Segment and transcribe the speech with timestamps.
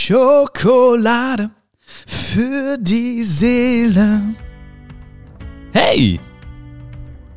[0.00, 1.50] Schokolade
[2.06, 4.34] für die Seele.
[5.74, 6.18] Hey!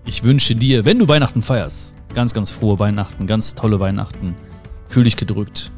[0.06, 4.36] Ich wünsche dir, wenn du Weihnachten feierst, ganz, ganz frohe Weihnachten, ganz tolle Weihnachten.
[4.88, 5.72] Fühl dich gedrückt.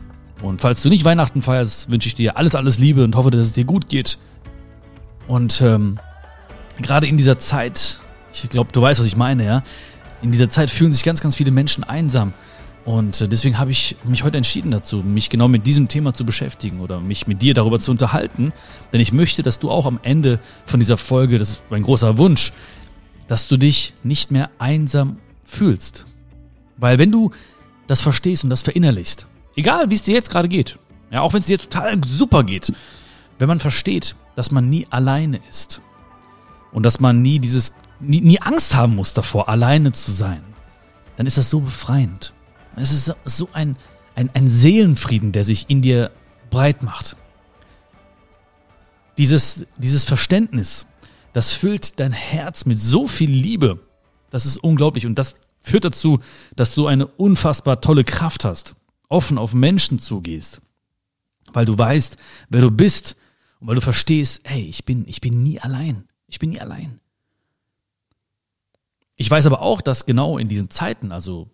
[0.43, 3.47] Und falls du nicht Weihnachten feierst, wünsche ich dir alles, alles Liebe und hoffe, dass
[3.47, 4.19] es dir gut geht.
[5.27, 5.99] Und ähm,
[6.83, 7.99] gerade in dieser Zeit,
[8.31, 9.63] ich glaube, du weißt, was ich meine, ja.
[10.21, 12.31] In dieser Zeit fühlen sich ganz, ganz viele Menschen einsam.
[12.85, 16.23] Und äh, deswegen habe ich mich heute entschieden dazu, mich genau mit diesem Thema zu
[16.23, 18.53] beschäftigen oder mich mit dir darüber zu unterhalten.
[18.93, 22.19] Denn ich möchte, dass du auch am Ende von dieser Folge, das ist mein großer
[22.19, 22.53] Wunsch,
[23.27, 26.05] dass du dich nicht mehr einsam fühlst.
[26.77, 27.31] Weil wenn du
[27.87, 29.25] das verstehst und das verinnerlichst,
[29.55, 30.77] egal wie es dir jetzt gerade geht,
[31.11, 32.71] ja, auch wenn es dir total super geht,
[33.39, 35.81] wenn man versteht, dass man nie alleine ist
[36.71, 40.43] und dass man nie dieses, nie, nie Angst haben muss davor, alleine zu sein,
[41.17, 42.34] dann ist das so befreiend.
[42.75, 43.77] Es ist so ein,
[44.15, 46.11] ein, ein Seelenfrieden, der sich in dir
[46.49, 47.15] breit macht.
[49.17, 50.87] Dieses, dieses Verständnis,
[51.33, 53.79] das füllt dein Herz mit so viel Liebe.
[54.29, 56.19] Das ist unglaublich und das führt dazu,
[56.55, 58.75] dass du eine unfassbar tolle Kraft hast,
[59.09, 60.61] offen auf Menschen zugehst,
[61.53, 62.17] weil du weißt,
[62.49, 63.15] wer du bist
[63.59, 66.05] und weil du verstehst, hey, ich bin, ich bin nie allein.
[66.27, 66.99] Ich bin nie allein.
[69.15, 71.49] Ich weiß aber auch, dass genau in diesen Zeiten, also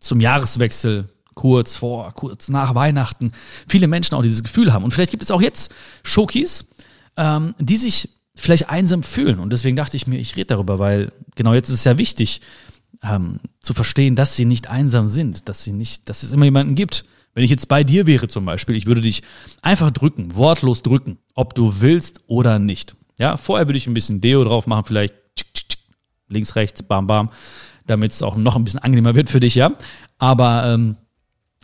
[0.00, 3.32] zum Jahreswechsel, kurz vor, kurz nach Weihnachten,
[3.68, 4.84] viele Menschen auch dieses Gefühl haben.
[4.84, 6.66] Und vielleicht gibt es auch jetzt Schokis,
[7.16, 9.38] ähm, die sich vielleicht einsam fühlen.
[9.38, 12.40] Und deswegen dachte ich mir, ich rede darüber, weil genau jetzt ist es ja wichtig,
[13.02, 16.74] ähm, zu verstehen, dass sie nicht einsam sind, dass sie nicht, dass es immer jemanden
[16.74, 17.04] gibt.
[17.32, 19.22] Wenn ich jetzt bei dir wäre zum Beispiel, ich würde dich
[19.62, 22.96] einfach drücken, wortlos drücken, ob du willst oder nicht.
[23.18, 25.14] Ja, vorher würde ich ein bisschen Deo drauf machen, vielleicht
[26.28, 27.30] links, rechts, bam, bam
[27.90, 29.72] damit es auch noch ein bisschen angenehmer wird für dich, ja.
[30.18, 30.96] Aber ähm,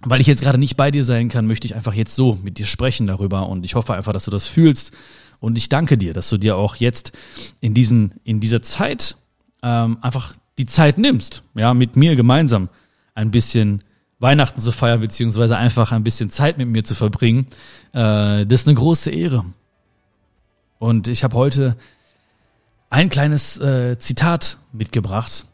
[0.02, 2.58] weil ich jetzt gerade nicht bei dir sein kann, möchte ich einfach jetzt so mit
[2.58, 4.92] dir sprechen darüber und ich hoffe einfach, dass du das fühlst
[5.41, 7.12] und ich danke dir, dass du dir auch jetzt
[7.60, 9.16] in diesen in dieser Zeit
[9.62, 12.69] ähm, einfach die Zeit nimmst, ja, mit mir gemeinsam
[13.14, 13.82] ein bisschen
[14.19, 17.47] Weihnachten zu feiern beziehungsweise einfach ein bisschen Zeit mit mir zu verbringen.
[17.93, 19.44] Äh, das ist eine große Ehre.
[20.78, 21.76] Und ich habe heute
[22.91, 25.47] ein kleines äh, Zitat mitgebracht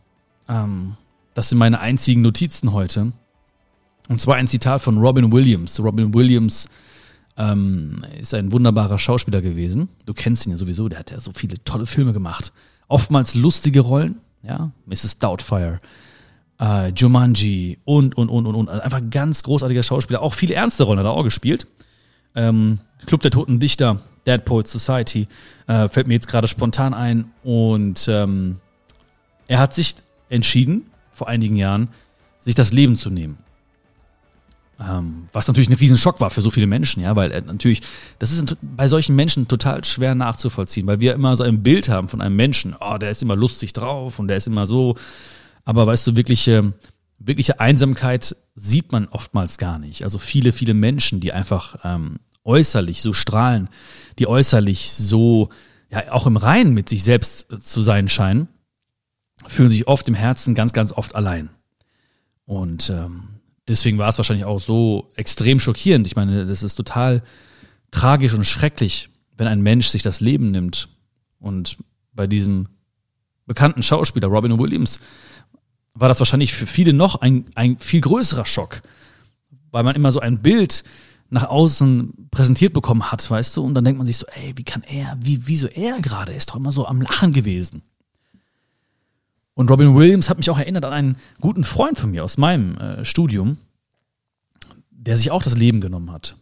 [0.48, 0.96] ähm,
[1.34, 3.12] das sind meine einzigen Notizen heute.
[4.08, 5.82] Und zwar ein Zitat von Robin Williams.
[5.82, 6.68] Robin Williams
[7.36, 9.88] ähm, ist ein wunderbarer Schauspieler gewesen.
[10.06, 12.52] Du kennst ihn ja sowieso, der hat ja so viele tolle Filme gemacht.
[12.88, 15.18] Oftmals lustige Rollen, ja, Mrs.
[15.18, 15.80] Doubtfire,
[16.60, 18.68] äh, Jumanji und, und, und, und, und.
[18.68, 20.20] Also einfach ganz großartiger Schauspieler.
[20.20, 21.66] Auch viele ernste Rollen hat er auch gespielt.
[22.34, 25.26] Ähm, Club der Toten Dichter, Dead Poets Society,
[25.66, 27.30] äh, fällt mir jetzt gerade spontan ein.
[27.42, 28.56] Und ähm,
[29.48, 29.96] er hat sich
[30.32, 31.88] entschieden, vor einigen Jahren,
[32.38, 33.38] sich das Leben zu nehmen.
[34.80, 37.82] Ähm, was natürlich ein Riesenschock war für so viele Menschen, ja, weil äh, natürlich,
[38.18, 42.08] das ist bei solchen Menschen total schwer nachzuvollziehen, weil wir immer so ein Bild haben
[42.08, 44.96] von einem Menschen, oh, der ist immer lustig drauf und der ist immer so,
[45.64, 46.72] aber weißt du, wirkliche,
[47.18, 50.02] wirkliche Einsamkeit sieht man oftmals gar nicht.
[50.02, 53.68] Also viele, viele Menschen, die einfach ähm, äußerlich so strahlen,
[54.18, 55.50] die äußerlich so,
[55.90, 58.48] ja, auch im Reinen mit sich selbst zu sein scheinen,
[59.46, 61.50] fühlen sich oft im Herzen ganz, ganz oft allein.
[62.44, 66.06] Und ähm, deswegen war es wahrscheinlich auch so extrem schockierend.
[66.06, 67.22] Ich meine, das ist total
[67.90, 70.88] tragisch und schrecklich, wenn ein Mensch sich das Leben nimmt.
[71.38, 71.76] Und
[72.12, 72.68] bei diesem
[73.46, 75.00] bekannten Schauspieler Robin Williams
[75.94, 78.82] war das wahrscheinlich für viele noch ein, ein viel größerer Schock,
[79.70, 80.84] weil man immer so ein Bild
[81.28, 84.64] nach außen präsentiert bekommen hat, weißt du, und dann denkt man sich so, ey, wie
[84.64, 87.82] kann er, wie, wieso er gerade, er ist doch immer so am Lachen gewesen.
[89.54, 92.76] Und Robin Williams hat mich auch erinnert an einen guten Freund von mir aus meinem
[92.78, 93.58] äh, Studium,
[94.90, 96.36] der sich auch das Leben genommen hat.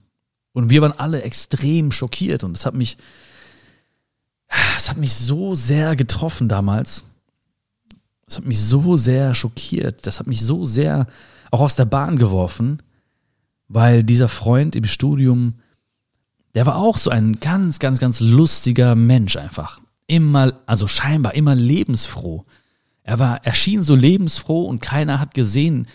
[0.53, 2.99] Und wir waren alle extrem schockiert und es hat mich,
[4.77, 7.05] es hat mich so sehr getroffen damals.
[8.27, 10.07] Es hat mich so sehr schockiert.
[10.07, 11.07] Das hat mich so sehr
[11.51, 12.81] auch aus der Bahn geworfen,
[13.69, 15.55] weil dieser Freund im Studium,
[16.55, 19.81] der war auch so ein ganz, ganz, ganz lustiger Mensch einfach.
[20.07, 22.45] Immer, also scheinbar immer lebensfroh.
[23.11, 25.89] Er war, er schien so lebensfroh und keiner hat gesehen,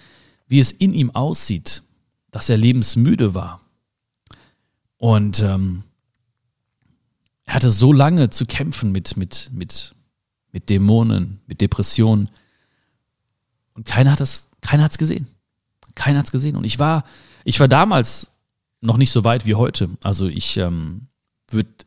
[0.47, 1.81] wie es in ihm aussieht,
[2.29, 3.61] dass er lebensmüde war.
[4.97, 5.83] Und ähm,
[7.45, 9.95] er hatte so lange zu kämpfen mit, mit, mit,
[10.51, 12.29] mit Dämonen, mit Depressionen.
[13.75, 15.29] Und keiner hat es, keiner hat es gesehen.
[15.95, 16.57] Keiner hat es gesehen.
[16.57, 17.05] Und ich war,
[17.45, 18.29] ich war damals
[18.81, 19.89] noch nicht so weit wie heute.
[20.03, 21.07] Also ich ähm,
[21.47, 21.85] würd,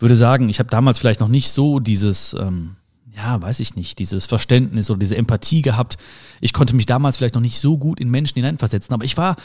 [0.00, 2.74] würde sagen, ich habe damals vielleicht noch nicht so dieses, ähm,
[3.20, 5.98] ja, weiß ich nicht, dieses Verständnis oder diese Empathie gehabt.
[6.40, 9.36] Ich konnte mich damals vielleicht noch nicht so gut in Menschen hineinversetzen, aber ich war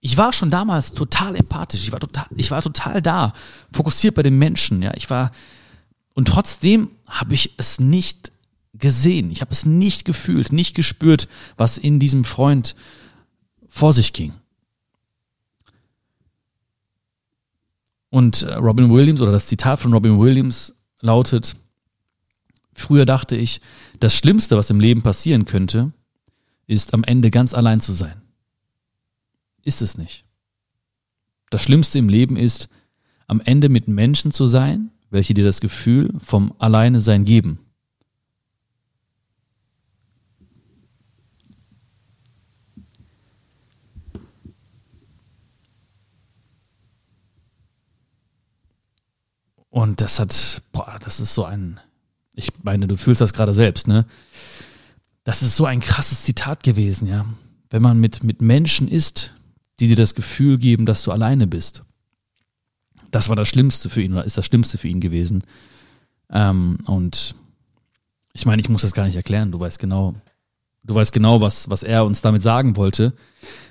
[0.00, 1.82] ich war schon damals total empathisch.
[1.82, 3.32] Ich war total, ich war total da,
[3.72, 4.80] fokussiert bei den Menschen.
[4.82, 5.32] Ja, ich war
[6.14, 8.32] und trotzdem habe ich es nicht
[8.74, 9.30] gesehen.
[9.30, 12.76] Ich habe es nicht gefühlt, nicht gespürt, was in diesem Freund
[13.68, 14.32] vor sich ging.
[18.10, 21.56] Und äh, Robin Williams oder das Zitat von Robin Williams lautet,
[22.80, 23.60] früher dachte ich,
[24.00, 25.92] das Schlimmste, was im Leben passieren könnte,
[26.66, 28.20] ist am Ende ganz allein zu sein.
[29.64, 30.24] Ist es nicht.
[31.50, 32.68] Das Schlimmste im Leben ist,
[33.26, 37.58] am Ende mit Menschen zu sein, welche dir das Gefühl vom Alleine-Sein geben.
[49.70, 51.78] Und das hat, boah, das ist so ein,
[52.38, 54.06] ich meine, du fühlst das gerade selbst, ne?
[55.24, 57.26] Das ist so ein krasses Zitat gewesen, ja.
[57.68, 59.34] Wenn man mit, mit Menschen ist,
[59.80, 61.82] die dir das Gefühl geben, dass du alleine bist.
[63.10, 65.42] Das war das Schlimmste für ihn oder ist das Schlimmste für ihn gewesen.
[66.30, 67.34] Ähm, und
[68.32, 69.50] ich meine, ich muss das gar nicht erklären.
[69.50, 70.14] Du weißt genau,
[70.84, 73.14] du weißt genau, was, was er uns damit sagen wollte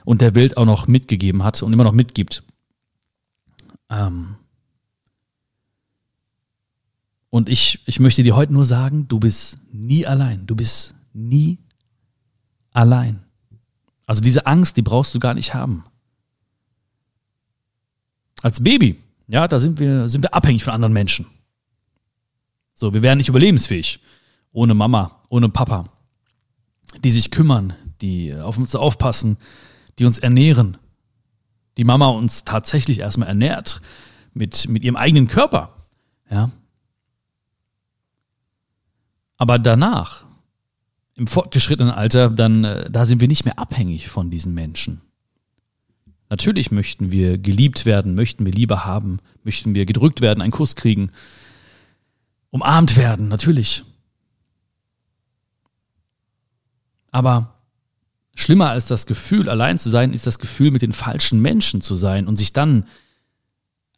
[0.05, 2.43] und der Welt auch noch mitgegeben hat und immer noch mitgibt.
[3.89, 4.35] Ähm,
[7.29, 10.45] und ich, ich möchte dir heute nur sagen, du bist nie allein.
[10.47, 11.59] Du bist nie
[12.73, 13.23] allein.
[14.05, 15.83] Also diese Angst, die brauchst du gar nicht haben.
[18.41, 21.25] Als Baby, ja, da sind wir, sind wir abhängig von anderen Menschen.
[22.73, 23.99] So, wir wären nicht überlebensfähig.
[24.53, 25.85] Ohne Mama, ohne Papa.
[27.03, 29.37] Die sich kümmern, die auf uns aufpassen,
[29.99, 30.77] die uns ernähren.
[31.75, 33.81] Die Mama uns tatsächlich erstmal ernährt
[34.33, 35.73] mit, mit ihrem eigenen Körper.
[36.29, 36.51] Ja,
[39.37, 40.25] aber danach,
[41.15, 45.01] im fortgeschrittenen Alter, dann, äh, da sind wir nicht mehr abhängig von diesen Menschen.
[46.29, 50.75] Natürlich möchten wir geliebt werden, möchten wir Liebe haben, möchten wir gedrückt werden, einen Kuss
[50.75, 51.11] kriegen,
[52.49, 53.83] umarmt werden, natürlich.
[57.11, 57.55] Aber
[58.35, 61.95] schlimmer als das Gefühl, allein zu sein, ist das Gefühl, mit den falschen Menschen zu
[61.95, 62.85] sein und sich dann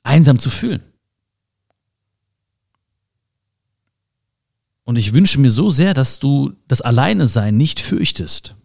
[0.04, 0.84] einsam zu fühlen.
[4.90, 8.56] Und ich wünsche mir so sehr, dass du das Alleine-Sein nicht fürchtest.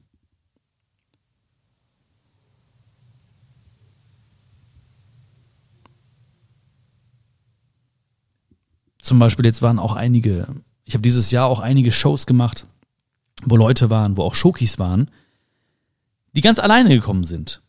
[8.96, 10.48] Zum Beispiel jetzt waren auch einige,
[10.86, 12.66] ich habe dieses Jahr auch einige Shows gemacht,
[13.44, 15.10] wo Leute waren, wo auch Schokis waren,
[16.32, 17.60] die ganz alleine gekommen sind.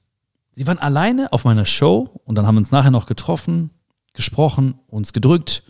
[0.54, 3.72] Sie waren alleine auf meiner Show und dann haben wir uns nachher noch getroffen,
[4.14, 5.64] gesprochen, uns gedrückt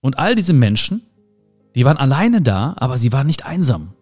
[0.00, 1.02] und all diese Menschen,
[1.74, 3.92] die waren alleine da, aber sie waren nicht einsam.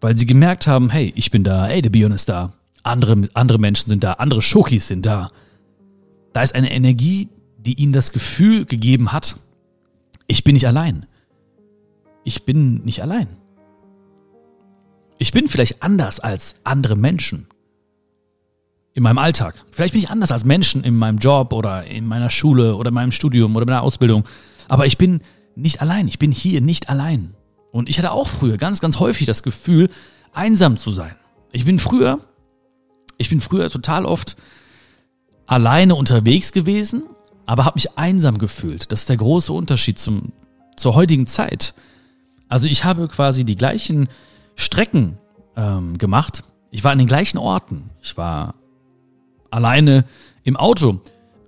[0.00, 3.58] Weil sie gemerkt haben, hey, ich bin da, hey, der Bion ist da, andere, andere
[3.58, 5.30] Menschen sind da, andere Schokis sind da.
[6.32, 7.28] Da ist eine Energie,
[7.58, 9.36] die ihnen das Gefühl gegeben hat,
[10.26, 11.06] ich bin nicht allein.
[12.24, 13.28] Ich bin nicht allein.
[15.18, 17.46] Ich bin vielleicht anders als andere Menschen
[18.94, 19.54] in meinem Alltag.
[19.70, 22.94] Vielleicht bin ich anders als Menschen in meinem Job oder in meiner Schule oder in
[22.94, 24.24] meinem Studium oder in meiner Ausbildung.
[24.68, 25.20] Aber ich bin
[25.54, 26.08] nicht allein.
[26.08, 27.34] Ich bin hier nicht allein.
[27.70, 29.90] Und ich hatte auch früher ganz, ganz häufig das Gefühl,
[30.32, 31.16] einsam zu sein.
[31.52, 32.20] Ich bin früher,
[33.18, 34.36] ich bin früher total oft
[35.46, 37.04] alleine unterwegs gewesen,
[37.46, 38.90] aber habe mich einsam gefühlt.
[38.90, 40.32] Das ist der große Unterschied zum,
[40.76, 41.74] zur heutigen Zeit.
[42.48, 44.08] Also ich habe quasi die gleichen
[44.56, 45.18] Strecken
[45.56, 46.44] ähm, gemacht.
[46.70, 47.90] Ich war an den gleichen Orten.
[48.02, 48.54] Ich war
[49.50, 50.04] alleine
[50.42, 51.00] im Auto.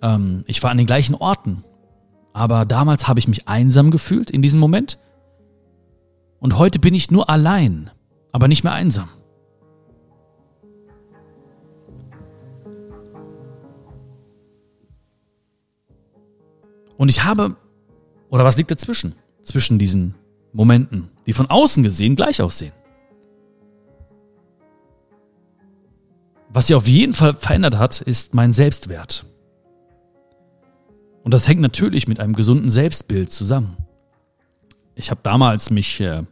[0.02, 1.64] Ähm, ich war an den gleichen Orten.
[2.36, 4.98] Aber damals habe ich mich einsam gefühlt in diesem Moment.
[6.38, 7.90] Und heute bin ich nur allein,
[8.30, 9.08] aber nicht mehr einsam.
[16.98, 17.56] Und ich habe,
[18.28, 19.14] oder was liegt dazwischen?
[19.42, 20.14] Zwischen diesen
[20.52, 22.74] Momenten, die von außen gesehen gleich aussehen.
[26.50, 29.24] Was sich auf jeden Fall verändert hat, ist mein Selbstwert.
[31.26, 33.76] Und das hängt natürlich mit einem gesunden Selbstbild zusammen.
[34.94, 36.22] Ich habe damals mich äh,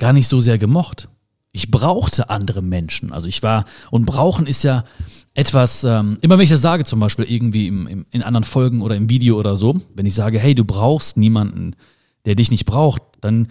[0.00, 1.08] gar nicht so sehr gemocht.
[1.52, 3.12] Ich brauchte andere Menschen.
[3.12, 4.82] Also ich war, und brauchen ist ja
[5.34, 8.82] etwas, ähm, immer wenn ich das sage, zum Beispiel irgendwie im, im, in anderen Folgen
[8.82, 11.76] oder im Video oder so, wenn ich sage, hey, du brauchst niemanden,
[12.24, 13.46] der dich nicht braucht, dann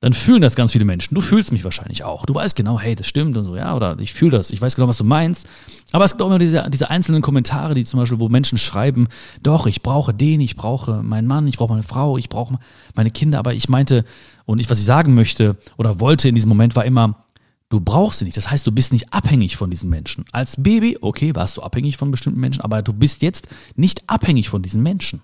[0.00, 1.14] dann fühlen das ganz viele Menschen.
[1.14, 2.24] Du fühlst mich wahrscheinlich auch.
[2.24, 4.76] Du weißt genau, hey, das stimmt und so, ja, oder ich fühle das, ich weiß
[4.76, 5.48] genau, was du meinst.
[5.90, 9.08] Aber es gibt auch immer diese, diese einzelnen Kommentare, die zum Beispiel, wo Menschen schreiben,
[9.42, 12.58] doch, ich brauche den, ich brauche meinen Mann, ich brauche meine Frau, ich brauche
[12.94, 13.40] meine Kinder.
[13.40, 14.04] Aber ich meinte,
[14.44, 17.24] und ich, was ich sagen möchte oder wollte in diesem Moment war immer,
[17.70, 18.36] Du brauchst sie nicht.
[18.38, 20.24] Das heißt, du bist nicht abhängig von diesen Menschen.
[20.32, 24.48] Als Baby, okay, warst du abhängig von bestimmten Menschen, aber du bist jetzt nicht abhängig
[24.48, 25.20] von diesen Menschen.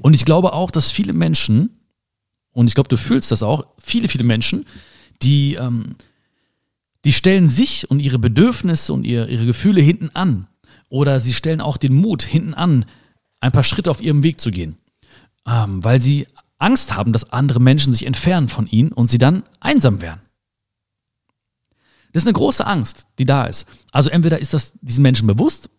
[0.00, 1.80] Und ich glaube auch, dass viele Menschen,
[2.52, 4.66] und ich glaube, du fühlst das auch, viele, viele Menschen,
[5.22, 5.96] die, ähm,
[7.04, 10.46] die stellen sich und ihre Bedürfnisse und ihre, ihre Gefühle hinten an.
[10.88, 12.84] Oder sie stellen auch den Mut hinten an,
[13.40, 14.76] ein paar Schritte auf ihrem Weg zu gehen.
[15.46, 16.26] Ähm, weil sie
[16.58, 20.20] Angst haben, dass andere Menschen sich entfernen von ihnen und sie dann einsam werden.
[22.12, 23.66] Das ist eine große Angst, die da ist.
[23.92, 25.70] Also entweder ist das diesen Menschen bewusst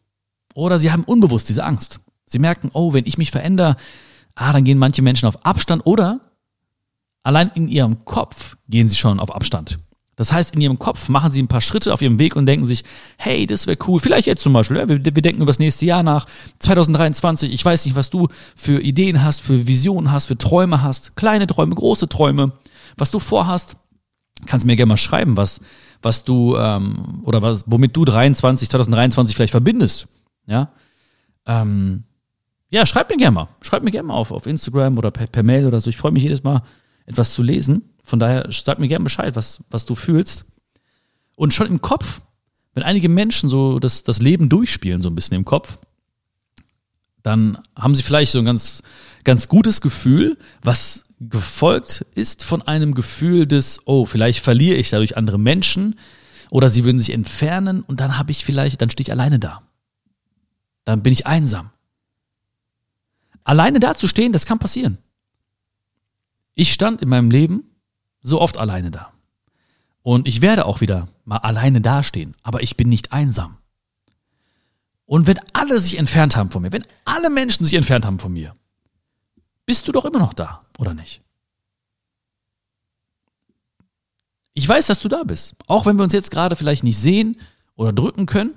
[0.53, 1.99] oder sie haben unbewusst diese Angst.
[2.25, 3.75] Sie merken, oh, wenn ich mich verändere,
[4.35, 6.21] ah, dann gehen manche Menschen auf Abstand oder
[7.23, 9.79] allein in ihrem Kopf gehen sie schon auf Abstand.
[10.15, 12.65] Das heißt, in ihrem Kopf machen sie ein paar Schritte auf ihrem Weg und denken
[12.65, 12.83] sich,
[13.17, 13.99] hey, das wäre cool.
[13.99, 16.27] Vielleicht jetzt zum Beispiel, ja, wir, wir denken über das nächste Jahr nach,
[16.59, 17.51] 2023.
[17.51, 21.15] Ich weiß nicht, was du für Ideen hast, für Visionen hast, für Träume hast.
[21.15, 22.51] Kleine Träume, große Träume.
[22.97, 23.77] Was du vorhast,
[24.45, 25.59] kannst mir gerne mal schreiben, was,
[26.01, 30.07] was du, ähm, oder was, womit du 23, 2023 vielleicht verbindest.
[30.45, 30.71] Ja.
[31.47, 32.03] Ähm,
[32.71, 33.47] ja, schreib mir gerne mal.
[33.61, 35.89] Schreib mir gerne mal auf, auf Instagram oder per, per Mail oder so.
[35.89, 36.63] Ich freue mich jedes Mal,
[37.05, 37.89] etwas zu lesen.
[38.03, 40.45] Von daher sag mir gerne Bescheid, was, was du fühlst.
[41.35, 42.21] Und schon im Kopf,
[42.73, 45.79] wenn einige Menschen so das, das Leben durchspielen, so ein bisschen im Kopf,
[47.23, 48.81] dann haben sie vielleicht so ein ganz,
[49.25, 55.17] ganz gutes Gefühl, was gefolgt ist von einem Gefühl des, oh, vielleicht verliere ich dadurch
[55.17, 55.99] andere Menschen
[56.49, 59.61] oder sie würden sich entfernen und dann habe ich vielleicht, dann stehe ich alleine da.
[60.83, 61.69] Dann bin ich einsam.
[63.43, 64.97] Alleine da zu stehen, das kann passieren.
[66.53, 67.63] Ich stand in meinem Leben
[68.21, 69.11] so oft alleine da.
[70.03, 73.57] Und ich werde auch wieder mal alleine dastehen, aber ich bin nicht einsam.
[75.05, 78.33] Und wenn alle sich entfernt haben von mir, wenn alle Menschen sich entfernt haben von
[78.33, 78.53] mir,
[79.65, 81.21] bist du doch immer noch da, oder nicht?
[84.53, 85.55] Ich weiß, dass du da bist.
[85.67, 87.39] Auch wenn wir uns jetzt gerade vielleicht nicht sehen
[87.75, 88.53] oder drücken können.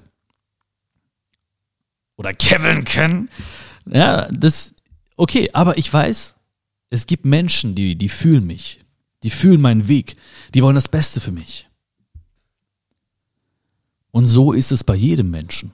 [2.16, 3.28] Oder Kevin können.
[3.86, 4.73] Ja, das,
[5.16, 6.36] okay, aber ich weiß,
[6.90, 8.80] es gibt Menschen, die, die fühlen mich.
[9.22, 10.16] Die fühlen meinen Weg.
[10.54, 11.68] Die wollen das Beste für mich.
[14.10, 15.72] Und so ist es bei jedem Menschen.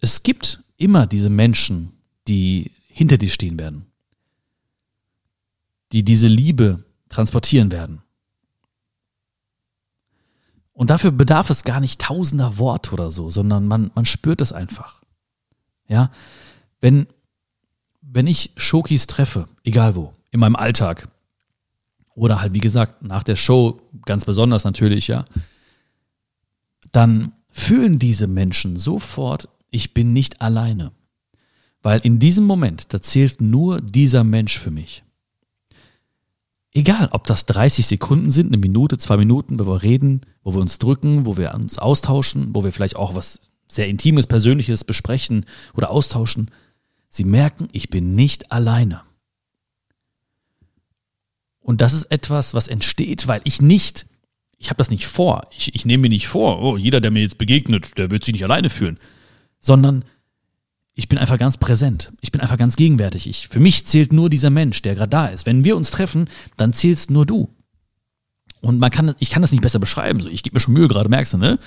[0.00, 1.92] Es gibt immer diese Menschen,
[2.28, 3.86] die hinter dir stehen werden,
[5.92, 8.02] die diese Liebe transportieren werden.
[10.72, 14.52] Und dafür bedarf es gar nicht tausender Worte oder so, sondern man, man spürt es
[14.52, 15.02] einfach.
[15.88, 16.12] Ja,
[16.80, 17.08] wenn,
[18.10, 21.08] wenn ich Schokis treffe, egal wo, in meinem Alltag,
[22.14, 25.24] oder halt, wie gesagt, nach der Show, ganz besonders natürlich, ja,
[26.90, 30.92] dann fühlen diese Menschen sofort, ich bin nicht alleine.
[31.82, 35.04] Weil in diesem Moment, da zählt nur dieser Mensch für mich.
[36.72, 40.60] Egal, ob das 30 Sekunden sind, eine Minute, zwei Minuten, wo wir reden, wo wir
[40.60, 45.46] uns drücken, wo wir uns austauschen, wo wir vielleicht auch was sehr Intimes, Persönliches besprechen
[45.74, 46.50] oder austauschen.
[47.08, 49.02] Sie merken, ich bin nicht alleine.
[51.60, 54.06] Und das ist etwas, was entsteht, weil ich nicht,
[54.58, 55.44] ich habe das nicht vor.
[55.56, 58.32] Ich, ich nehme mir nicht vor, oh, jeder, der mir jetzt begegnet, der wird sich
[58.32, 58.98] nicht alleine fühlen.
[59.60, 60.04] Sondern
[60.94, 62.12] ich bin einfach ganz präsent.
[62.20, 63.28] Ich bin einfach ganz gegenwärtig.
[63.28, 65.46] Ich, für mich zählt nur dieser Mensch, der gerade da ist.
[65.46, 67.54] Wenn wir uns treffen, dann zählst nur du.
[68.60, 70.20] Und man kann, ich kann das nicht besser beschreiben.
[70.20, 71.58] So, ich gebe mir schon Mühe gerade, merkst du, ne?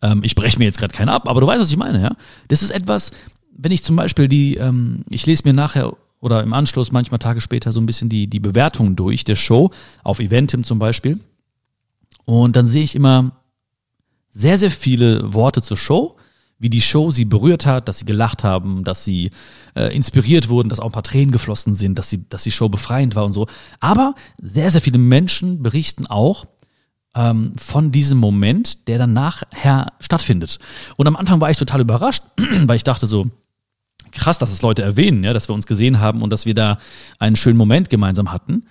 [0.00, 2.16] Ähm, ich breche mir jetzt gerade keinen ab, aber du weißt, was ich meine, ja?
[2.48, 3.12] Das ist etwas,
[3.56, 7.40] wenn ich zum Beispiel die, ähm, ich lese mir nachher oder im Anschluss, manchmal Tage
[7.40, 9.70] später, so ein bisschen die, die Bewertung durch der Show,
[10.04, 11.18] auf Eventim zum Beispiel.
[12.24, 13.32] Und dann sehe ich immer
[14.30, 16.16] sehr, sehr viele Worte zur Show,
[16.60, 19.30] wie die Show sie berührt hat, dass sie gelacht haben, dass sie
[19.74, 22.68] äh, inspiriert wurden, dass auch ein paar Tränen geflossen sind, dass, sie, dass die Show
[22.68, 23.48] befreiend war und so.
[23.80, 26.46] Aber sehr, sehr viele Menschen berichten auch,
[27.14, 30.58] ähm, von diesem Moment, der dann nachher stattfindet.
[30.96, 32.22] Und am Anfang war ich total überrascht,
[32.66, 33.26] weil ich dachte so,
[34.12, 36.78] krass, dass es Leute erwähnen, ja, dass wir uns gesehen haben und dass wir da
[37.18, 38.66] einen schönen Moment gemeinsam hatten.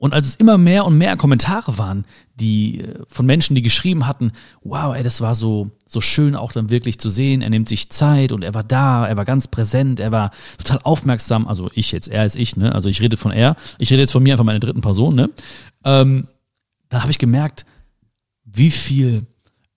[0.00, 2.04] Und als es immer mehr und mehr Kommentare waren,
[2.36, 4.30] die äh, von Menschen, die geschrieben hatten,
[4.62, 7.42] wow, ey, das war so so schön auch dann wirklich zu sehen.
[7.42, 10.78] Er nimmt sich Zeit und er war da, er war ganz präsent, er war total
[10.84, 11.48] aufmerksam.
[11.48, 12.74] Also ich jetzt, er ist ich, ne?
[12.74, 15.30] Also ich rede von er, ich rede jetzt von mir einfach meine dritten Person, ne?
[15.84, 16.28] Ähm,
[16.90, 17.66] da habe ich gemerkt,
[18.44, 19.26] wie viel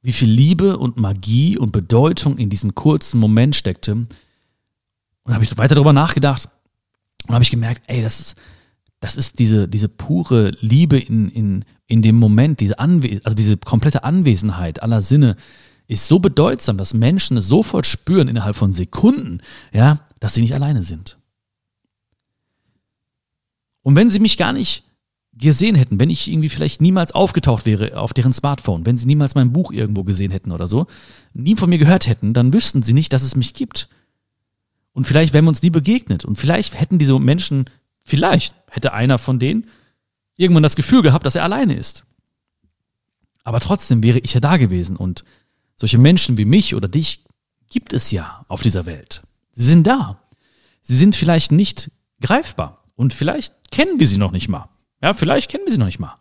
[0.03, 4.07] wie viel Liebe und Magie und Bedeutung in diesem kurzen Moment steckte,
[5.24, 6.50] und habe ich weiter darüber nachgedacht
[7.28, 8.36] und habe ich gemerkt, ey, das ist,
[9.00, 14.04] das ist diese, diese pure Liebe in, in, in dem Moment, diese also diese komplette
[14.04, 15.36] Anwesenheit aller Sinne
[15.88, 19.42] ist so bedeutsam, dass Menschen es sofort spüren innerhalb von Sekunden,
[19.74, 21.18] ja, dass sie nicht alleine sind.
[23.82, 24.84] Und wenn sie mich gar nicht
[25.34, 29.34] gesehen hätten, wenn ich irgendwie vielleicht niemals aufgetaucht wäre auf deren Smartphone, wenn sie niemals
[29.36, 30.88] mein Buch irgendwo gesehen hätten oder so,
[31.34, 33.90] nie von mir gehört hätten, dann wüssten sie nicht, dass es mich gibt.
[35.01, 36.25] Und vielleicht wären wir uns nie begegnet.
[36.25, 37.65] Und vielleicht hätten diese Menschen,
[38.03, 39.65] vielleicht hätte einer von denen
[40.38, 42.05] irgendwann das Gefühl gehabt, dass er alleine ist.
[43.43, 44.96] Aber trotzdem wäre ich ja da gewesen.
[44.96, 45.24] Und
[45.75, 47.24] solche Menschen wie mich oder dich
[47.67, 49.24] gibt es ja auf dieser Welt.
[49.53, 50.22] Sie sind da.
[50.84, 51.89] Sie sind vielleicht nicht
[52.22, 52.84] greifbar.
[52.96, 54.70] Und vielleicht kennen wir sie noch nicht mal.
[55.01, 56.20] Ja, vielleicht kennen wir sie noch nicht mal.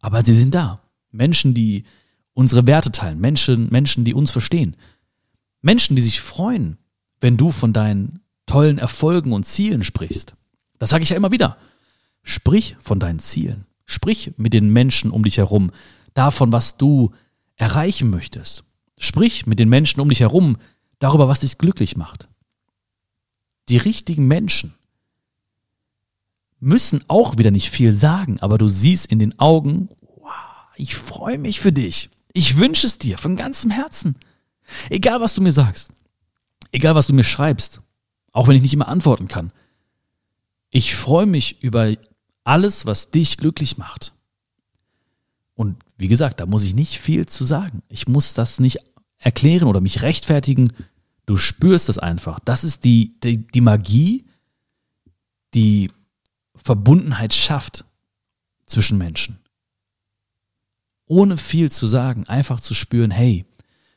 [0.00, 0.80] Aber sie sind da.
[1.10, 1.84] Menschen, die
[2.32, 3.20] unsere Werte teilen.
[3.20, 4.76] Menschen, Menschen, die uns verstehen.
[5.60, 6.78] Menschen, die sich freuen,
[7.24, 10.36] wenn du von deinen tollen Erfolgen und Zielen sprichst.
[10.78, 11.56] Das sage ich ja immer wieder.
[12.22, 13.64] Sprich von deinen Zielen.
[13.86, 15.70] Sprich mit den Menschen um dich herum
[16.12, 17.12] davon, was du
[17.56, 18.64] erreichen möchtest.
[18.98, 20.58] Sprich mit den Menschen um dich herum
[20.98, 22.28] darüber, was dich glücklich macht.
[23.70, 24.74] Die richtigen Menschen
[26.60, 29.88] müssen auch wieder nicht viel sagen, aber du siehst in den Augen,
[30.20, 32.10] wow, ich freue mich für dich.
[32.34, 34.16] Ich wünsche es dir von ganzem Herzen.
[34.90, 35.90] Egal, was du mir sagst.
[36.74, 37.82] Egal, was du mir schreibst.
[38.32, 39.52] Auch wenn ich nicht immer antworten kann.
[40.70, 41.94] Ich freue mich über
[42.42, 44.12] alles, was dich glücklich macht.
[45.54, 47.84] Und wie gesagt, da muss ich nicht viel zu sagen.
[47.88, 48.78] Ich muss das nicht
[49.18, 50.72] erklären oder mich rechtfertigen.
[51.26, 52.40] Du spürst das einfach.
[52.40, 54.24] Das ist die, die, die Magie,
[55.54, 55.92] die
[56.56, 57.84] Verbundenheit schafft
[58.66, 59.38] zwischen Menschen.
[61.06, 63.44] Ohne viel zu sagen, einfach zu spüren, hey,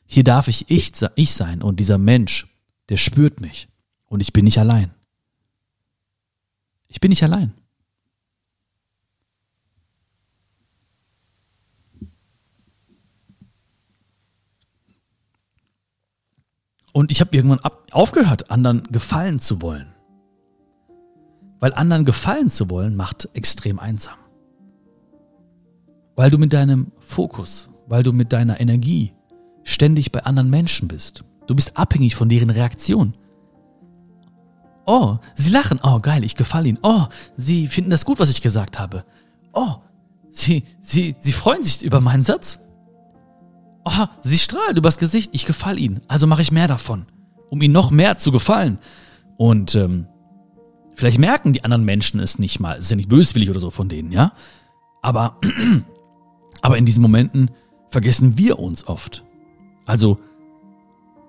[0.06, 2.46] hier darf ich ich, ich sein und dieser Mensch,
[2.88, 3.68] der spürt mich
[4.06, 4.94] und ich bin nicht allein.
[6.88, 7.52] Ich bin nicht allein.
[16.92, 19.94] Und ich habe irgendwann ab, aufgehört, anderen gefallen zu wollen.
[21.60, 24.18] Weil anderen gefallen zu wollen, macht extrem einsam.
[26.16, 29.12] Weil du mit deinem Fokus, weil du mit deiner Energie
[29.62, 31.24] ständig bei anderen Menschen bist.
[31.48, 33.14] Du bist abhängig von deren Reaktion.
[34.86, 35.80] Oh, sie lachen.
[35.82, 36.78] Oh, geil, ich gefalle ihnen.
[36.82, 39.04] Oh, sie finden das gut, was ich gesagt habe.
[39.52, 39.74] Oh,
[40.30, 42.60] sie, sie, sie freuen sich über meinen Satz.
[43.84, 45.30] Oh, sie strahlen übers Gesicht.
[45.32, 46.00] Ich gefalle ihnen.
[46.06, 47.06] Also mache ich mehr davon,
[47.50, 48.78] um ihnen noch mehr zu gefallen.
[49.36, 50.06] Und ähm,
[50.98, 52.76] Vielleicht merken die anderen Menschen es nicht mal.
[52.76, 54.32] Es ist ja nicht böswillig oder so von denen, ja?
[55.00, 55.38] Aber,
[56.60, 57.52] aber in diesen Momenten
[57.88, 59.24] vergessen wir uns oft.
[59.86, 60.18] Also,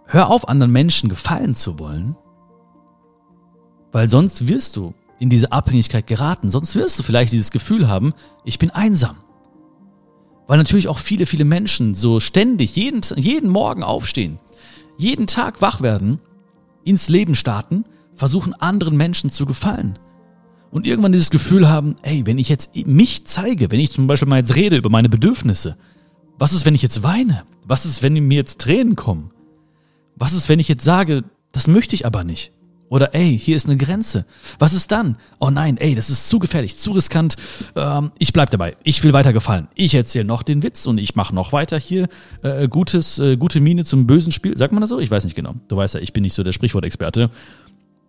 [0.10, 2.16] hör auf, anderen Menschen gefallen zu wollen,
[3.92, 6.50] weil sonst wirst du in diese Abhängigkeit geraten.
[6.50, 8.14] Sonst wirst du vielleicht dieses Gefühl haben,
[8.46, 9.18] ich bin einsam.
[10.48, 14.40] Weil natürlich auch viele, viele Menschen so ständig jeden, jeden Morgen aufstehen,
[14.98, 16.20] jeden Tag wach werden,
[16.84, 17.84] ins Leben starten
[18.16, 19.98] versuchen anderen Menschen zu gefallen.
[20.72, 24.28] Und irgendwann dieses Gefühl haben, ey, wenn ich jetzt mich zeige, wenn ich zum Beispiel
[24.28, 25.78] mal jetzt rede über meine Bedürfnisse,
[26.38, 27.44] was ist, wenn ich jetzt weine?
[27.66, 29.32] Was ist, wenn mir jetzt Tränen kommen?
[30.20, 32.52] Was ist, wenn ich jetzt sage, das möchte ich aber nicht?
[32.90, 34.26] Oder ey, hier ist eine Grenze.
[34.58, 35.18] Was ist dann?
[35.40, 37.36] Oh nein, ey, das ist zu gefährlich, zu riskant.
[37.76, 38.76] Ähm, ich bleib dabei.
[38.84, 39.68] Ich will weiter gefallen.
[39.76, 42.08] Ich erzähle noch den Witz und ich mache noch weiter hier
[42.42, 44.58] äh, gutes, äh, gute Miene zum bösen Spiel.
[44.58, 45.00] Sagt man das so?
[45.00, 45.54] Ich weiß nicht genau.
[45.68, 47.30] Du weißt ja, ich bin nicht so der Sprichwortexperte.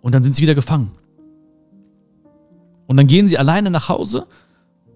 [0.00, 0.92] Und dann sind sie wieder gefangen.
[2.86, 4.26] Und dann gehen sie alleine nach Hause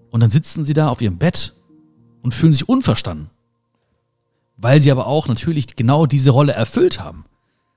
[0.09, 1.53] und dann sitzen sie da auf ihrem Bett
[2.23, 3.29] und fühlen sich unverstanden.
[4.57, 7.25] Weil sie aber auch natürlich genau diese Rolle erfüllt haben,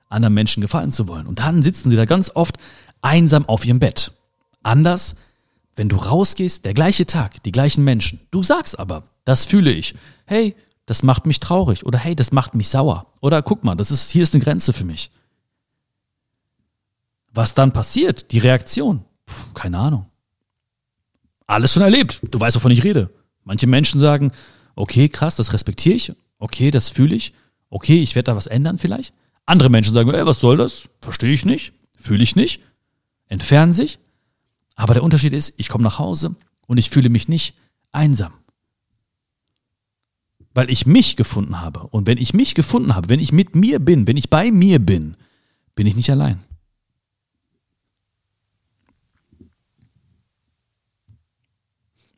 [0.07, 1.27] anderen Menschen gefallen zu wollen.
[1.27, 2.57] Und dann sitzen sie da ganz oft
[3.01, 4.13] einsam auf ihrem Bett.
[4.63, 5.15] Anders,
[5.75, 8.21] wenn du rausgehst, der gleiche Tag, die gleichen Menschen.
[8.31, 9.95] Du sagst aber, das fühle ich.
[10.25, 11.85] Hey, das macht mich traurig.
[11.85, 13.07] Oder hey, das macht mich sauer.
[13.21, 15.11] Oder guck mal, das ist, hier ist eine Grenze für mich.
[17.31, 20.05] Was dann passiert, die Reaktion, Puh, keine Ahnung.
[21.45, 22.19] Alles schon erlebt.
[22.29, 23.09] Du weißt, wovon ich rede.
[23.43, 24.31] Manche Menschen sagen,
[24.75, 26.13] okay, krass, das respektiere ich.
[26.39, 27.33] Okay, das fühle ich.
[27.69, 29.13] Okay, ich werde da was ändern vielleicht.
[29.45, 30.89] Andere Menschen sagen, ey, was soll das?
[31.01, 31.73] Verstehe ich nicht.
[31.97, 32.61] Fühle ich nicht.
[33.27, 33.99] Entfernen sich.
[34.75, 37.55] Aber der Unterschied ist, ich komme nach Hause und ich fühle mich nicht
[37.91, 38.33] einsam.
[40.53, 41.81] Weil ich mich gefunden habe.
[41.81, 44.79] Und wenn ich mich gefunden habe, wenn ich mit mir bin, wenn ich bei mir
[44.79, 45.15] bin,
[45.75, 46.39] bin ich nicht allein.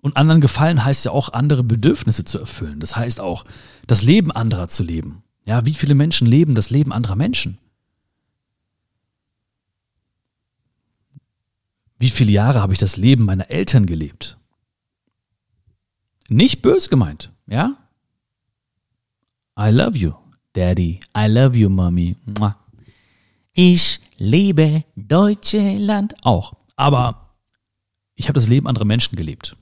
[0.02, 2.80] Und anderen gefallen heißt ja auch, andere Bedürfnisse zu erfüllen.
[2.80, 3.46] Das heißt auch,
[3.88, 5.24] das Leben anderer zu leben.
[5.46, 7.58] Ja, wie viele Menschen leben das Leben anderer Menschen?
[11.98, 14.38] Wie viele Jahre habe ich das Leben meiner Eltern gelebt?
[16.30, 17.78] Nicht bös gemeint, ja?
[19.60, 20.14] I love you,
[20.54, 21.00] Daddy.
[21.16, 22.16] I love you, Mommy.
[23.54, 26.54] Ich liebe Deutschland auch.
[26.76, 27.36] Aber
[28.16, 29.56] ich habe das Leben anderer Menschen gelebt.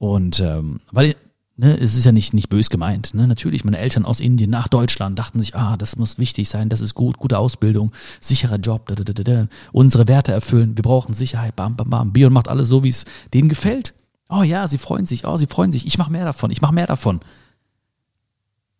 [0.00, 1.14] Und ähm, weil
[1.58, 3.12] ne, es ist ja nicht, nicht bös gemeint.
[3.12, 3.28] Ne?
[3.28, 6.80] Natürlich, meine Eltern aus Indien nach Deutschland dachten sich, ah, das muss wichtig sein, das
[6.80, 9.48] ist gut, gute Ausbildung, sicherer Job, da, da, da, da.
[9.72, 12.12] unsere Werte erfüllen, wir brauchen Sicherheit, bam, bam, bam.
[12.14, 13.92] Bion macht alles so, wie es denen gefällt.
[14.30, 16.74] Oh ja, sie freuen sich, oh, sie freuen sich, ich mache mehr davon, ich mache
[16.74, 17.20] mehr davon.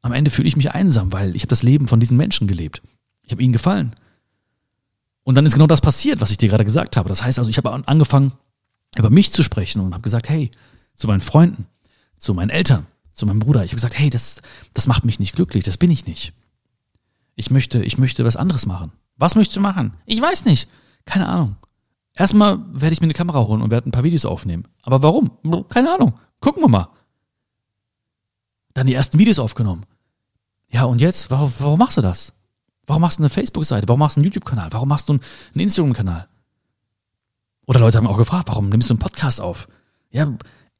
[0.00, 2.80] Am Ende fühle ich mich einsam, weil ich habe das Leben von diesen Menschen gelebt.
[3.26, 3.94] Ich habe ihnen gefallen.
[5.22, 7.10] Und dann ist genau das passiert, was ich dir gerade gesagt habe.
[7.10, 8.32] Das heißt also, ich habe angefangen,
[8.96, 10.50] über mich zu sprechen und habe gesagt, hey,
[11.00, 11.66] zu meinen Freunden,
[12.16, 13.64] zu meinen Eltern, zu meinem Bruder.
[13.64, 14.42] Ich habe gesagt, hey, das,
[14.74, 16.34] das macht mich nicht glücklich, das bin ich nicht.
[17.36, 18.92] Ich möchte, ich möchte was anderes machen.
[19.16, 19.96] Was möchtest du machen?
[20.04, 20.68] Ich weiß nicht.
[21.06, 21.56] Keine Ahnung.
[22.12, 24.68] Erstmal werde ich mir eine Kamera holen und werde ein paar Videos aufnehmen.
[24.82, 25.38] Aber warum?
[25.70, 26.18] Keine Ahnung.
[26.38, 26.90] Gucken wir mal.
[28.74, 29.86] Dann die ersten Videos aufgenommen.
[30.68, 31.30] Ja, und jetzt?
[31.30, 32.34] Warum, warum machst du das?
[32.86, 33.88] Warum machst du eine Facebook-Seite?
[33.88, 34.68] Warum machst du einen YouTube-Kanal?
[34.72, 35.22] Warum machst du einen
[35.54, 36.28] Instagram-Kanal?
[37.66, 39.66] Oder Leute haben auch gefragt, warum nimmst du einen Podcast auf?
[40.10, 40.30] Ja,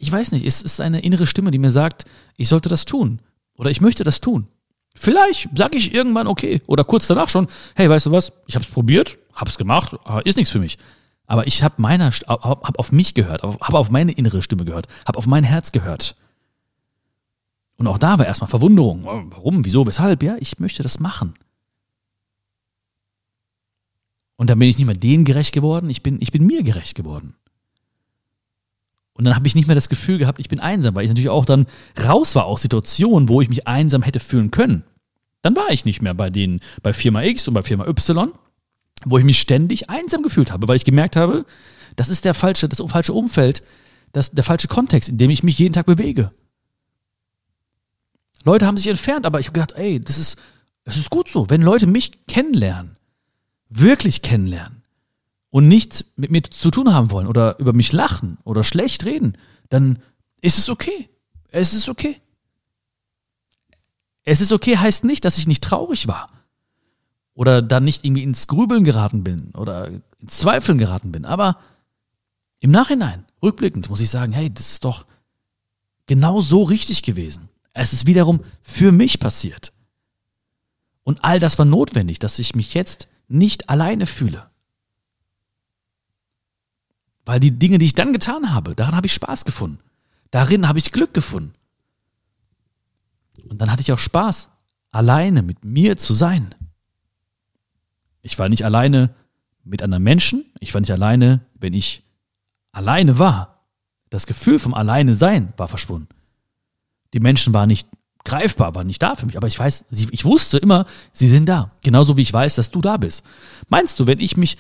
[0.01, 2.07] ich weiß nicht, es ist eine innere Stimme, die mir sagt,
[2.39, 3.21] ich sollte das tun
[3.55, 4.49] oder ich möchte das tun.
[4.95, 8.65] Vielleicht sage ich irgendwann okay oder kurz danach schon, hey, weißt du was, ich habe
[8.65, 10.79] es probiert, habe es gemacht, ist nichts für mich.
[11.27, 15.19] Aber ich habe meiner, hab auf mich gehört, habe auf meine innere Stimme gehört, habe
[15.19, 16.17] auf mein Herz gehört.
[17.77, 19.05] Und auch da war erstmal Verwunderung.
[19.05, 19.67] Warum?
[19.67, 19.87] Wieso?
[19.87, 20.23] Weshalb?
[20.23, 21.35] Ja, ich möchte das machen.
[24.37, 26.95] Und dann bin ich nicht mehr denen gerecht geworden, ich bin, ich bin mir gerecht
[26.95, 27.35] geworden.
[29.15, 31.29] Und dann habe ich nicht mehr das Gefühl gehabt, ich bin einsam, weil ich natürlich
[31.29, 31.67] auch dann
[32.03, 34.85] raus war aus Situationen, wo ich mich einsam hätte fühlen können.
[35.43, 38.33] Dann war ich nicht mehr bei denen, bei Firma X und bei Firma Y,
[39.05, 41.45] wo ich mich ständig einsam gefühlt habe, weil ich gemerkt habe,
[41.97, 43.63] das ist der falsche, das falsche Umfeld,
[44.13, 46.33] das, der falsche Kontext, in dem ich mich jeden Tag bewege.
[48.45, 50.39] Leute haben sich entfernt, aber ich habe gedacht, ey, das ist,
[50.85, 51.49] das ist gut so.
[51.51, 52.97] Wenn Leute mich kennenlernen,
[53.69, 54.80] wirklich kennenlernen,
[55.51, 59.37] und nichts mit mir zu tun haben wollen oder über mich lachen oder schlecht reden,
[59.69, 59.99] dann
[60.41, 61.09] ist es okay.
[61.49, 62.21] Es ist okay.
[64.25, 66.29] Es ist okay heißt nicht, dass ich nicht traurig war
[67.35, 71.25] oder dann nicht irgendwie ins Grübeln geraten bin oder ins Zweifeln geraten bin.
[71.25, 71.59] Aber
[72.61, 75.07] im Nachhinein, rückblickend, muss ich sagen, hey, das ist doch
[76.07, 77.49] genau so richtig gewesen.
[77.73, 79.73] Es ist wiederum für mich passiert.
[81.03, 84.50] Und all das war notwendig, dass ich mich jetzt nicht alleine fühle.
[87.31, 89.79] Weil die Dinge, die ich dann getan habe, daran habe ich Spaß gefunden.
[90.33, 91.53] Darin habe ich Glück gefunden.
[93.49, 94.51] Und dann hatte ich auch Spaß,
[94.91, 96.53] alleine mit mir zu sein.
[98.23, 99.15] Ich war nicht alleine
[99.63, 102.03] mit anderen Menschen, ich war nicht alleine, wenn ich
[102.73, 103.63] alleine war.
[104.09, 106.09] Das Gefühl vom Alleine sein war verschwunden.
[107.15, 107.87] Die Menschen waren nicht
[108.25, 111.71] greifbar, waren nicht da für mich, aber ich weiß, ich wusste immer, sie sind da.
[111.83, 113.25] Genauso wie ich weiß, dass du da bist.
[113.69, 114.59] Meinst du, wenn ich mich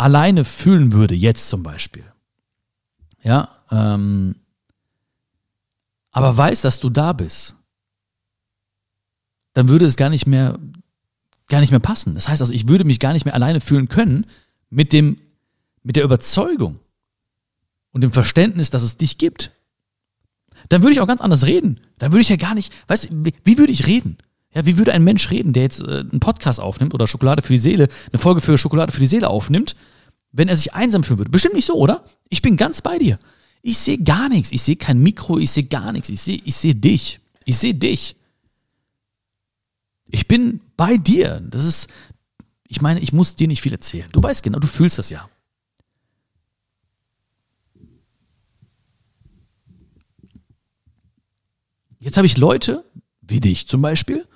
[0.00, 2.04] alleine fühlen würde, jetzt zum Beispiel,
[3.22, 4.36] ja, ähm,
[6.10, 7.56] aber weiß, dass du da bist,
[9.52, 10.58] dann würde es gar nicht mehr,
[11.48, 12.14] gar nicht mehr passen.
[12.14, 14.26] Das heißt also, ich würde mich gar nicht mehr alleine fühlen können
[14.70, 15.16] mit dem,
[15.82, 16.80] mit der Überzeugung
[17.92, 19.52] und dem Verständnis, dass es dich gibt.
[20.68, 21.80] Dann würde ich auch ganz anders reden.
[21.98, 24.18] Dann würde ich ja gar nicht, weißt du, wie, wie würde ich reden?
[24.54, 27.52] Ja, wie würde ein Mensch reden, der jetzt äh, einen Podcast aufnimmt oder Schokolade für
[27.52, 29.76] die Seele, eine Folge für Schokolade für die Seele aufnimmt,
[30.32, 31.30] wenn er sich einsam fühlen würde?
[31.30, 32.04] Bestimmt nicht so, oder?
[32.28, 33.18] Ich bin ganz bei dir.
[33.62, 34.52] Ich sehe gar nichts.
[34.52, 36.08] Ich sehe kein Mikro, ich sehe gar nichts.
[36.08, 37.20] Ich sehe ich sehe dich.
[37.44, 38.16] Ich sehe dich.
[40.08, 41.40] Ich bin bei dir.
[41.40, 41.88] Das ist,
[42.66, 44.08] ich meine, ich muss dir nicht viel erzählen.
[44.12, 45.28] Du weißt genau, du fühlst das ja.
[51.98, 52.84] Jetzt habe ich Leute,
[53.20, 54.26] wie dich zum Beispiel,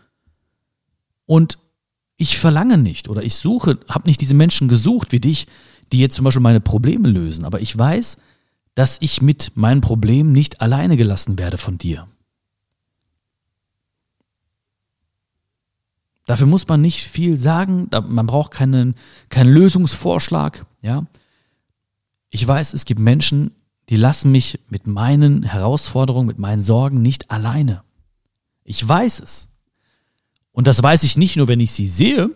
[1.26, 1.58] und
[2.16, 5.46] ich verlange nicht oder ich suche, habe nicht diese Menschen gesucht wie dich,
[5.92, 8.18] die jetzt zum Beispiel meine Probleme lösen, aber ich weiß,
[8.74, 12.08] dass ich mit meinen Problemen nicht alleine gelassen werde von dir.
[16.26, 18.94] Dafür muss man nicht viel sagen, man braucht keinen,
[19.28, 21.06] keinen Lösungsvorschlag, ja.
[22.30, 23.52] Ich weiß, es gibt Menschen,
[23.90, 27.82] die lassen mich mit meinen Herausforderungen, mit meinen Sorgen nicht alleine.
[28.64, 29.50] Ich weiß es.
[30.50, 32.30] Und das weiß ich nicht nur, wenn ich sie sehe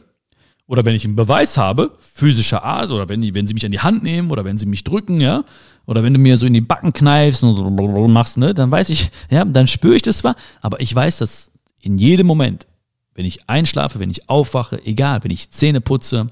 [0.68, 3.72] oder wenn ich einen Beweis habe, physischer Art, oder wenn, die, wenn sie mich an
[3.72, 5.44] die Hand nehmen oder wenn sie mich drücken, ja,
[5.86, 9.10] oder wenn du mir so in die Backen kneifst und machst, ne, dann weiß ich,
[9.30, 11.50] ja, dann spüre ich das zwar, aber ich weiß, dass
[11.80, 12.68] in jedem Moment,
[13.14, 16.28] wenn ich einschlafe, wenn ich aufwache, egal, wenn ich Zähne putze,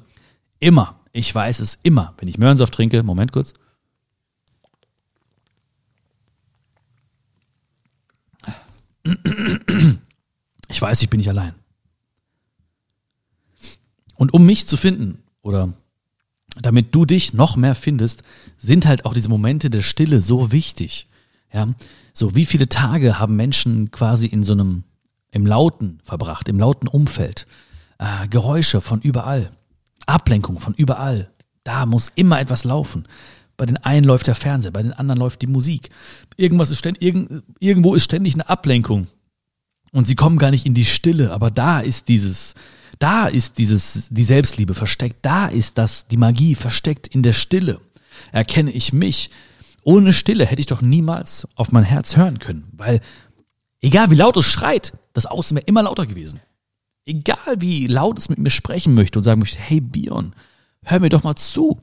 [0.60, 3.54] immer, ich weiß es immer, wenn ich Möhrensaft trinke, Moment kurz,
[10.68, 11.54] ich weiß, ich bin nicht allein.
[14.16, 15.72] Und um mich zu finden oder
[16.62, 18.22] damit du dich noch mehr findest,
[18.56, 21.08] sind halt auch diese Momente der Stille so wichtig.
[21.52, 21.68] Ja,
[22.12, 24.84] so wie viele Tage haben Menschen quasi in so einem
[25.30, 27.46] im Lauten verbracht, im lauten Umfeld,
[27.98, 29.50] äh, Geräusche von überall,
[30.06, 31.30] Ablenkung von überall.
[31.62, 33.06] Da muss immer etwas laufen.
[33.56, 35.90] Bei den einen läuft der Fernseher, bei den anderen läuft die Musik.
[36.36, 39.08] Irgendwas ist ständig, irgend, irgendwo ist ständig eine Ablenkung.
[39.92, 42.54] Und sie kommen gar nicht in die Stille, aber da ist dieses,
[42.98, 47.80] da ist dieses, die Selbstliebe versteckt, da ist das, die Magie versteckt in der Stille.
[48.32, 49.30] Erkenne ich mich.
[49.82, 53.00] Ohne Stille hätte ich doch niemals auf mein Herz hören können, weil
[53.80, 56.40] egal wie laut es schreit, das Außen wäre immer lauter gewesen.
[57.04, 60.34] Egal wie laut es mit mir sprechen möchte und sagen möchte, hey Bion,
[60.82, 61.80] hör mir doch mal zu.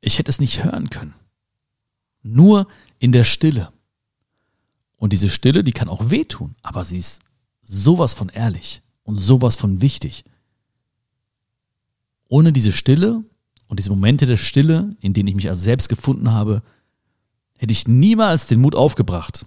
[0.00, 1.14] Ich hätte es nicht hören können.
[2.22, 2.68] Nur
[3.00, 3.72] in der Stille.
[4.96, 7.20] Und diese Stille, die kann auch wehtun, aber sie ist
[7.64, 10.22] sowas von ehrlich und sowas von wichtig.
[12.28, 13.24] Ohne diese Stille
[13.66, 16.62] und diese Momente der Stille, in denen ich mich also selbst gefunden habe,
[17.56, 19.46] hätte ich niemals den Mut aufgebracht,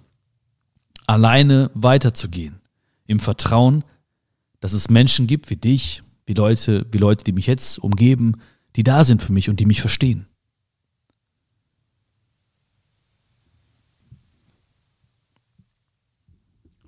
[1.06, 2.60] alleine weiterzugehen,
[3.06, 3.84] im Vertrauen,
[4.58, 8.40] dass es Menschen gibt wie dich, wie Leute, wie Leute, die mich jetzt umgeben,
[8.74, 10.26] die da sind für mich und die mich verstehen.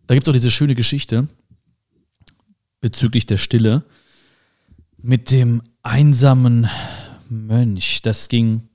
[0.08, 1.28] Da gibt es auch diese schöne Geschichte
[2.84, 3.82] bezüglich der Stille
[5.00, 6.68] mit dem einsamen
[7.30, 8.02] Mönch.
[8.02, 8.68] Das ging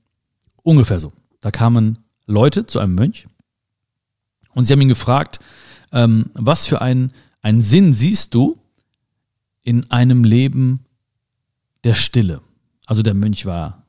[0.64, 1.12] ungefähr so.
[1.38, 3.28] Da kamen Leute zu einem Mönch
[4.52, 5.38] und sie haben ihn gefragt,
[5.92, 7.12] ähm, was für einen,
[7.60, 8.58] Sinn siehst du
[9.62, 10.80] in einem Leben
[11.84, 12.40] der Stille?
[12.86, 13.86] Also der Mönch war,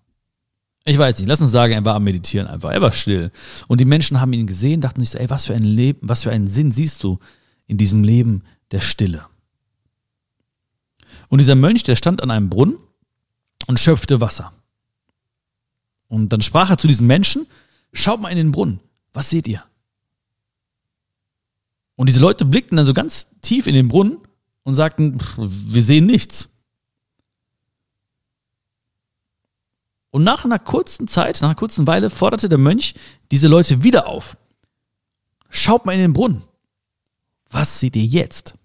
[0.86, 3.32] ich weiß nicht, lass uns sagen, er war am Meditieren einfach, er war still.
[3.68, 6.22] Und die Menschen haben ihn gesehen, dachten sich so, ey, was für ein Leben, was
[6.22, 7.18] für einen Sinn siehst du
[7.66, 9.26] in diesem Leben der Stille?
[11.32, 12.78] Und dieser Mönch, der stand an einem Brunnen
[13.66, 14.52] und schöpfte Wasser.
[16.10, 17.48] Und dann sprach er zu diesen Menschen,
[17.94, 18.82] schaut mal in den Brunnen,
[19.14, 19.64] was seht ihr?
[21.96, 24.18] Und diese Leute blickten dann so ganz tief in den Brunnen
[24.64, 26.50] und sagten, wir sehen nichts.
[30.10, 32.94] Und nach einer kurzen Zeit, nach einer kurzen Weile forderte der Mönch
[33.32, 34.36] diese Leute wieder auf.
[35.50, 36.44] Schaut mal in den Brunnen.
[37.50, 38.56] Was seht ihr jetzt?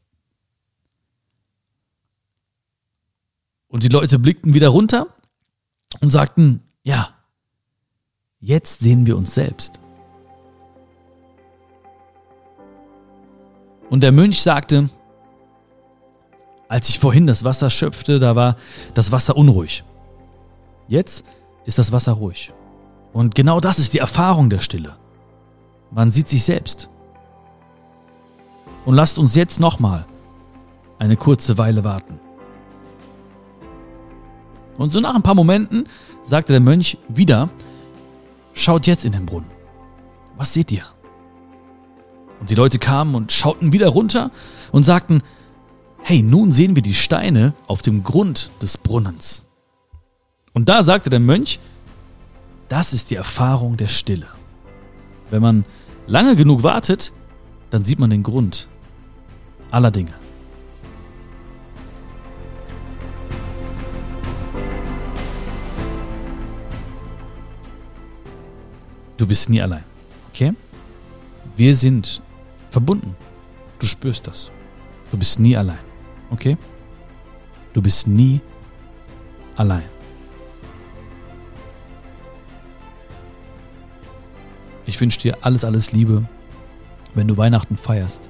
[3.76, 5.06] Und die Leute blickten wieder runter
[6.00, 7.10] und sagten, ja,
[8.40, 9.80] jetzt sehen wir uns selbst.
[13.90, 14.88] Und der Mönch sagte,
[16.70, 18.56] als ich vorhin das Wasser schöpfte, da war
[18.94, 19.84] das Wasser unruhig.
[20.88, 21.26] Jetzt
[21.66, 22.54] ist das Wasser ruhig.
[23.12, 24.96] Und genau das ist die Erfahrung der Stille.
[25.90, 26.88] Man sieht sich selbst.
[28.86, 30.06] Und lasst uns jetzt nochmal
[30.98, 32.20] eine kurze Weile warten.
[34.78, 35.84] Und so nach ein paar Momenten
[36.22, 37.48] sagte der Mönch wieder,
[38.54, 39.50] schaut jetzt in den Brunnen.
[40.36, 40.84] Was seht ihr?
[42.40, 44.30] Und die Leute kamen und schauten wieder runter
[44.72, 45.22] und sagten,
[46.02, 49.42] hey, nun sehen wir die Steine auf dem Grund des Brunnens.
[50.52, 51.58] Und da sagte der Mönch,
[52.68, 54.26] das ist die Erfahrung der Stille.
[55.30, 55.64] Wenn man
[56.06, 57.12] lange genug wartet,
[57.70, 58.68] dann sieht man den Grund
[59.70, 60.12] aller Dinge.
[69.16, 69.84] Du bist nie allein.
[70.30, 70.52] Okay?
[71.56, 72.20] Wir sind
[72.70, 73.16] verbunden.
[73.78, 74.50] Du spürst das.
[75.10, 75.78] Du bist nie allein.
[76.30, 76.56] Okay?
[77.72, 78.40] Du bist nie
[79.56, 79.84] allein.
[84.84, 86.26] Ich wünsche dir alles, alles Liebe,
[87.14, 88.28] wenn du Weihnachten feierst.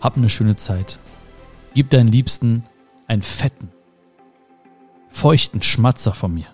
[0.00, 0.98] Hab eine schöne Zeit.
[1.74, 2.64] Gib deinen Liebsten
[3.06, 3.70] einen fetten,
[5.08, 6.46] feuchten Schmatzer von mir.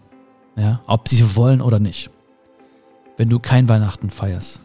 [0.56, 2.10] Ja, ob sie wollen oder nicht
[3.18, 4.62] wenn du kein Weihnachten feierst,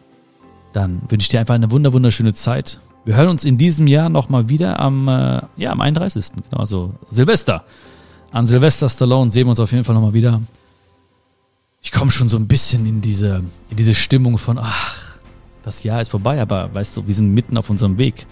[0.72, 2.80] dann wünsche ich dir einfach eine wunder wunderschöne Zeit.
[3.04, 6.26] Wir hören uns in diesem Jahr nochmal wieder am, äh, ja, am 31.
[6.48, 7.64] Genau, also Silvester.
[8.30, 10.40] An Silvester Stallone sehen wir uns auf jeden Fall nochmal wieder.
[11.82, 15.18] Ich komme schon so ein bisschen in diese, in diese Stimmung von, ach,
[15.62, 18.26] das Jahr ist vorbei, aber weißt du, wir sind mitten auf unserem Weg.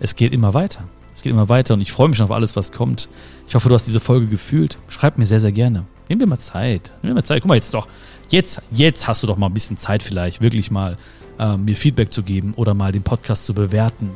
[0.00, 0.84] Es geht immer weiter.
[1.14, 3.08] Es geht immer weiter und ich freue mich schon auf alles, was kommt.
[3.46, 4.78] Ich hoffe, du hast diese Folge gefühlt.
[4.88, 5.84] Schreib mir sehr, sehr gerne.
[6.08, 6.92] Nimm dir mal Zeit.
[7.02, 7.42] Nimm dir mal Zeit.
[7.42, 7.86] Guck mal jetzt doch.
[8.28, 10.96] Jetzt, jetzt hast du doch mal ein bisschen Zeit vielleicht, wirklich mal
[11.38, 14.10] ähm, mir Feedback zu geben oder mal den Podcast zu bewerten.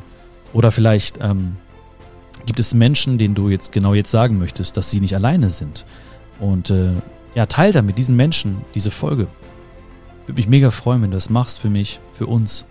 [0.52, 1.56] Oder vielleicht ähm,
[2.46, 5.84] gibt es Menschen, denen du jetzt genau jetzt sagen möchtest, dass sie nicht alleine sind.
[6.40, 6.94] Und äh,
[7.34, 9.28] ja, teil dann mit diesen Menschen diese Folge.
[10.26, 12.66] Würde mich mega freuen, wenn du das machst für mich, für uns,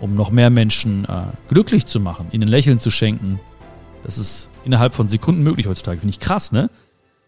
[0.00, 3.40] um noch mehr Menschen äh, glücklich zu machen, ihnen Lächeln zu schenken.
[4.02, 5.98] Das ist innerhalb von Sekunden möglich heutzutage.
[5.98, 6.70] Finde ich krass, ne?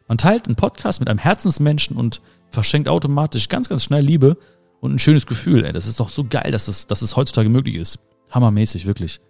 [0.06, 4.36] Man teilt einen Podcast mit einem Herzensmenschen und verschenkt automatisch ganz, ganz schnell Liebe
[4.80, 5.64] und ein schönes Gefühl.
[5.64, 7.98] Ey, das ist doch so geil, dass es, dass es heutzutage möglich ist.
[8.30, 9.20] Hammermäßig, wirklich.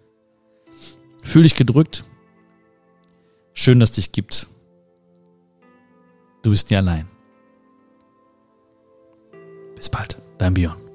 [1.23, 2.03] Fühl dich gedrückt.
[3.53, 4.47] Schön, dass es dich gibt.
[6.43, 7.07] Du bist nie allein.
[9.75, 10.88] Bis bald, dein Björn.